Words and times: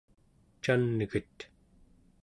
can'get 0.63 1.35